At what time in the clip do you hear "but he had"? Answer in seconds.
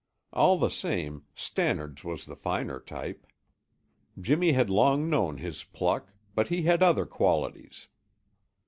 6.33-6.81